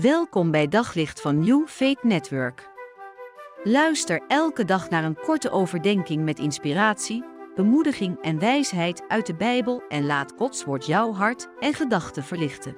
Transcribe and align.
Welkom 0.00 0.50
bij 0.50 0.68
Daglicht 0.68 1.20
van 1.20 1.38
New 1.38 1.66
Faith 1.66 2.02
Network. 2.02 2.70
Luister 3.62 4.20
elke 4.28 4.64
dag 4.64 4.90
naar 4.90 5.04
een 5.04 5.16
korte 5.16 5.50
overdenking 5.50 6.24
met 6.24 6.38
inspiratie, 6.38 7.24
bemoediging 7.54 8.20
en 8.22 8.38
wijsheid 8.38 9.04
uit 9.08 9.26
de 9.26 9.34
Bijbel 9.34 9.82
en 9.88 10.06
laat 10.06 10.32
Gods 10.36 10.64
woord 10.64 10.86
jouw 10.86 11.12
hart 11.12 11.48
en 11.60 11.74
gedachten 11.74 12.22
verlichten. 12.22 12.76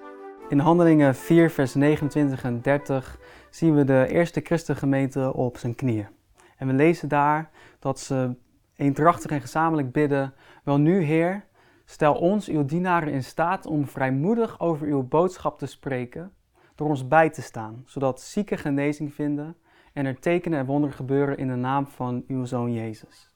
In 0.49 0.59
Handelingen 0.59 1.15
4, 1.15 1.51
vers 1.51 1.75
29 1.75 2.45
en 2.45 2.63
30 2.63 3.19
zien 3.51 3.75
we 3.75 3.85
de 3.85 4.07
eerste 4.09 4.41
christengemeente 4.41 5.35
op 5.35 5.59
zijn 5.59 5.75
knieën. 5.75 6.09
En 6.57 6.67
we 6.67 6.73
lezen 6.73 7.09
daar 7.09 7.51
dat 7.79 8.01
ze 8.01 8.37
eendrachtig 8.75 9.31
en 9.31 9.41
gezamenlijk 9.41 9.93
bidden: 9.93 10.35
Wel 10.65 10.79
nu, 10.79 11.03
Heer, 11.03 11.45
stel 11.85 12.15
ons, 12.15 12.49
uw 12.49 12.65
dienaren, 12.65 13.13
in 13.13 13.25
staat 13.25 13.67
om 13.67 13.87
vrijmoedig 13.87 14.61
over 14.61 14.87
uw 14.87 15.03
boodschap 15.03 15.59
te 15.59 15.67
spreken 15.67 16.33
door 16.77 16.89
ons 16.89 17.09
bij 17.09 17.31
te 17.31 17.43
staan, 17.43 17.83
zodat 17.87 18.21
zieken 18.21 18.59
genezing 18.59 19.15
vinden 19.15 19.57
en 19.93 20.07
er 20.07 20.19
tekenen 20.19 20.59
en 20.59 20.67
wonderen 20.67 20.97
gebeuren 20.97 21.39
in 21.39 21.49
de 21.49 21.55
naam 21.55 21.87
van 21.87 22.25
uw 22.29 22.45
zoon 22.45 22.73
Jezus. 22.73 23.35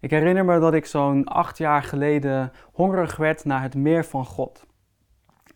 Ik 0.00 0.10
herinner 0.10 0.44
me 0.44 0.58
dat 0.58 0.74
ik 0.74 0.86
zo'n 0.86 1.24
acht 1.24 1.58
jaar 1.58 1.82
geleden 1.82 2.52
hongerig 2.72 3.16
werd 3.16 3.44
naar 3.44 3.62
het 3.62 3.74
meer 3.74 4.04
van 4.04 4.24
God. 4.24 4.66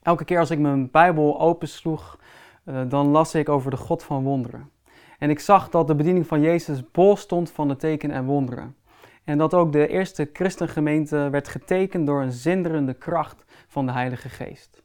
Elke 0.02 0.24
keer 0.24 0.38
als 0.38 0.50
ik 0.50 0.58
mijn 0.58 0.90
Bijbel 0.90 1.40
opensloeg, 1.40 2.18
uh, 2.64 2.80
dan 2.88 3.06
las 3.06 3.34
ik 3.34 3.48
over 3.48 3.70
de 3.70 3.76
God 3.76 4.02
van 4.02 4.22
wonderen. 4.22 4.70
En 5.18 5.30
ik 5.30 5.40
zag 5.40 5.68
dat 5.68 5.86
de 5.86 5.94
bediening 5.94 6.26
van 6.26 6.40
Jezus 6.40 6.90
bol 6.90 7.16
stond 7.16 7.50
van 7.50 7.68
de 7.68 7.76
tekenen 7.76 8.16
en 8.16 8.24
wonderen. 8.24 8.76
En 9.24 9.38
dat 9.38 9.54
ook 9.54 9.72
de 9.72 9.88
eerste 9.88 10.30
christengemeente 10.32 11.28
werd 11.30 11.48
getekend 11.48 12.06
door 12.06 12.22
een 12.22 12.32
zinderende 12.32 12.94
kracht 12.94 13.44
van 13.66 13.86
de 13.86 13.92
Heilige 13.92 14.28
Geest. 14.28 14.82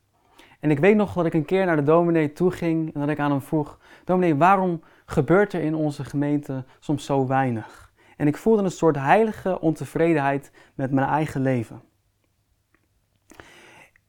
En 0.63 0.71
ik 0.71 0.79
weet 0.79 0.95
nog 0.95 1.13
dat 1.13 1.25
ik 1.25 1.33
een 1.33 1.45
keer 1.45 1.65
naar 1.65 1.75
de 1.75 1.83
dominee 1.83 2.33
toe 2.33 2.51
ging 2.51 2.93
en 2.93 2.99
dat 2.99 3.09
ik 3.09 3.19
aan 3.19 3.31
hem 3.31 3.41
vroeg: 3.41 3.79
Dominee, 4.03 4.35
waarom 4.35 4.81
gebeurt 5.05 5.53
er 5.53 5.61
in 5.61 5.75
onze 5.75 6.03
gemeente 6.03 6.65
soms 6.79 7.05
zo 7.05 7.27
weinig? 7.27 7.93
En 8.17 8.27
ik 8.27 8.37
voelde 8.37 8.63
een 8.63 8.71
soort 8.71 8.95
heilige 8.95 9.59
ontevredenheid 9.59 10.51
met 10.75 10.91
mijn 10.91 11.07
eigen 11.07 11.41
leven. 11.41 11.81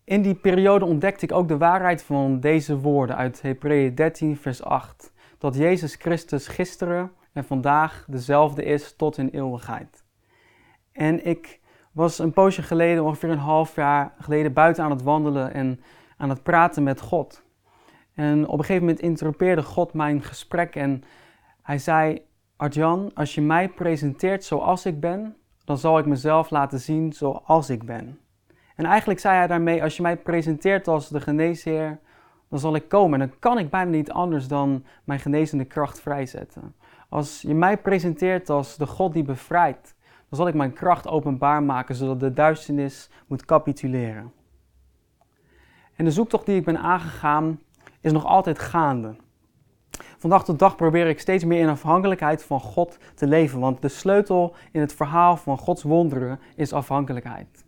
In 0.05 0.23
die 0.23 0.35
periode 0.35 0.85
ontdekte 0.85 1.25
ik 1.25 1.33
ook 1.33 1.49
de 1.49 1.59
waarheid 1.59 2.03
van 2.03 2.41
deze 2.41 2.79
woorden 2.79 3.17
uit 3.17 3.43
Hebreeën 3.43 3.95
13, 3.95 4.37
vers 4.37 4.63
8. 4.63 5.13
Dat 5.39 5.57
Jezus 5.57 5.95
Christus 5.95 6.49
gisteren 6.49 7.13
en 7.33 7.45
vandaag 7.45 8.05
dezelfde 8.09 8.65
is 8.65 8.97
tot 8.97 9.19
in 9.19 9.29
eeuwigheid. 9.29 10.05
En 10.93 11.27
ik 11.27 11.61
was 11.93 12.19
een 12.19 12.33
poosje 12.33 12.63
geleden, 12.63 13.05
ongeveer 13.05 13.31
een 13.31 13.39
half 13.39 13.75
jaar 13.77 14.15
geleden, 14.19 14.53
buiten 14.53 14.85
aan 14.85 14.91
het 14.91 15.03
wandelen 15.03 15.55
en 15.55 15.81
aan 16.17 16.29
het 16.29 16.43
praten 16.43 16.83
met 16.83 17.01
God. 17.01 17.43
En 18.15 18.47
op 18.47 18.59
een 18.59 18.65
gegeven 18.65 18.87
moment 18.87 19.01
interrumpeerde 19.01 19.63
God 19.63 19.93
mijn 19.93 20.23
gesprek 20.23 20.75
en 20.75 21.05
hij 21.63 21.79
zei: 21.79 22.23
Arjan, 22.57 23.11
als 23.15 23.35
je 23.35 23.43
mij 23.43 23.69
presenteert 23.69 24.45
zoals 24.45 24.87
ik 24.87 25.01
ben, 25.01 25.37
dan 25.65 25.79
zal 25.79 25.99
ik 25.99 26.07
mezelf 26.07 26.51
laten 26.51 26.81
zien 26.81 27.13
zoals 27.13 27.71
ik 27.71 27.85
ben. 27.85 28.19
En 28.77 28.85
eigenlijk 28.85 29.21
zei 29.21 29.37
hij 29.37 29.47
daarmee: 29.47 29.83
Als 29.83 29.97
je 29.97 30.03
mij 30.03 30.17
presenteert 30.17 30.89
als 30.89 31.09
de 31.09 31.21
geneesheer, 31.21 31.99
dan 32.49 32.59
zal 32.59 32.75
ik 32.75 32.89
komen. 32.89 33.21
En 33.21 33.29
dan 33.29 33.39
kan 33.39 33.59
ik 33.59 33.71
bijna 33.71 33.91
niet 33.91 34.11
anders 34.11 34.49
dan 34.49 34.85
mijn 35.05 35.21
genezende 35.21 35.65
kracht 35.65 36.01
vrijzetten. 36.01 36.75
Als 37.09 37.43
je 37.43 37.55
mij 37.55 37.77
presenteert 37.77 38.51
als 38.51 38.77
de 38.77 38.87
God 38.87 39.13
die 39.13 39.23
bevrijdt, 39.23 39.95
dan 40.29 40.39
zal 40.39 40.49
ik 40.49 40.55
mijn 40.55 40.73
kracht 40.73 41.09
openbaar 41.09 41.63
maken, 41.63 41.95
zodat 41.95 42.21
de 42.21 42.33
duisternis 42.33 43.11
moet 43.27 43.45
capituleren. 43.45 44.33
En 45.97 46.05
de 46.05 46.11
zoektocht 46.11 46.47
die 46.47 46.57
ik 46.57 46.65
ben 46.65 46.79
aangegaan 46.79 47.61
is 48.01 48.13
nog 48.13 48.25
altijd 48.25 48.59
gaande. 48.59 49.17
Van 50.19 50.31
dag 50.31 50.45
tot 50.45 50.59
dag 50.59 50.77
probeer 50.77 51.07
ik 51.07 51.21
steeds 51.21 51.45
meer 51.45 51.61
in 51.61 51.69
afhankelijkheid 51.69 52.45
van 52.45 52.61
God 52.61 52.99
te 53.15 53.27
leven, 53.27 53.61
want 53.61 53.83
de 53.83 53.89
sleutel 53.89 54.55
in 54.73 54.81
het 54.81 54.95
verhaal 54.95 55.37
van 55.37 55.59
Gods 55.59 55.83
wonderen 55.83 56.41
is 56.57 56.73
afhankelijkheid. 56.73 57.65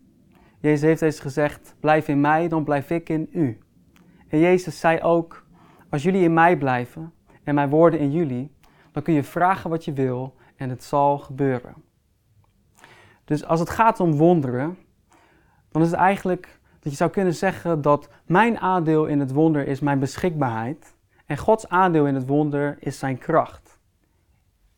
Jezus 0.61 0.81
heeft 0.81 1.03
eens 1.03 1.21
gezegd: 1.21 1.75
Blijf 1.81 2.09
in 2.09 2.21
mij, 2.21 2.49
dan 2.49 2.65
blijf 2.65 2.91
ik 2.91 3.09
in 3.09 3.29
u. 3.33 3.59
En 4.29 4.39
Jezus 4.39 4.81
zei 4.81 5.01
ook: 5.01 5.45
Als 5.91 6.03
jullie 6.03 6.23
in 6.23 6.35
mij 6.35 6.57
blijven 6.57 7.13
en 7.45 7.55
mijn 7.55 7.69
woorden 7.69 8.01
in 8.01 8.13
jullie, 8.13 8.55
dan 8.93 9.03
kun 9.03 9.15
je 9.15 9.23
vragen 9.23 9.71
wat 9.71 9.85
je 9.85 9.93
wil 9.93 10.35
en 10.57 10.71
het 10.71 10.85
zal 10.85 11.19
gebeuren. 11.19 11.75
Dus 13.25 13.45
als 13.45 13.61
het 13.61 13.71
gaat 13.71 14.01
om 14.01 14.13
wonderen, 14.13 14.79
dan 15.71 15.83
is 15.83 15.91
het 15.91 15.99
eigenlijk 15.99 16.56
dat 16.87 16.95
je 16.95 17.01
zou 17.01 17.15
kunnen 17.15 17.35
zeggen 17.35 17.83
dat 17.83 18.09
mijn 18.27 18.59
aandeel 18.59 19.07
in 19.07 19.21
het 19.21 19.33
wonder 19.33 19.67
is 19.67 19.81
mijn 19.81 19.99
beschikbaarheid 19.99 20.97
en 21.27 21.37
Gods 21.37 21.69
aandeel 21.69 22.07
in 22.07 22.15
het 22.15 22.27
wonder 22.27 22.77
is 22.81 22.99
zijn 22.99 23.19
kracht. 23.19 23.79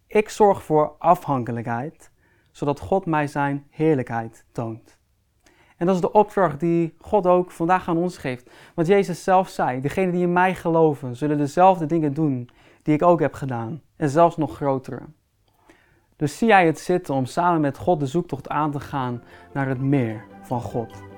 Ik 0.07 0.29
zorg 0.29 0.63
voor 0.63 0.95
afhankelijkheid, 0.99 2.11
zodat 2.51 2.81
God 2.81 3.07
mij 3.07 3.27
zijn 3.27 3.67
heerlijkheid 3.71 4.45
toont. 4.53 4.99
En 5.77 5.87
dat 5.87 5.95
is 5.95 6.01
de 6.01 6.13
opdracht 6.13 6.61
die 6.61 6.95
God 7.01 7.27
ook 7.27 7.51
vandaag 7.51 7.89
aan 7.89 7.97
ons 7.97 8.19
geeft. 8.19 8.51
Want 8.75 8.89
Jezus 8.89 9.25
zelf 9.25 9.49
zei: 9.49 9.81
Degenen 9.81 10.13
die 10.13 10.23
in 10.23 10.33
mij 10.33 10.55
geloven, 10.55 11.17
zullen 11.17 11.39
dezelfde 11.39 11.87
dingen 11.87 12.15
doen 12.15 12.51
die 12.83 12.95
ik 12.95 13.03
ook 13.03 13.21
heb 13.21 13.35
gedaan, 13.35 13.83
en 13.97 14.09
zelfs 14.09 14.37
nog 14.37 14.57
grotere. 14.57 15.03
Dus 16.17 16.39
zie 16.39 16.49
jij 16.49 16.67
het 16.67 16.79
zitten 16.79 17.15
om 17.15 17.25
samen 17.25 17.61
met 17.61 17.79
God 17.79 18.01
de 18.01 18.07
zoektocht 18.07 18.49
aan 18.49 18.71
te 18.71 18.81
gaan 18.81 19.23
naar 19.53 19.69
het 19.69 19.81
meer 19.81 20.25
van 20.43 20.61
God. 20.61 21.18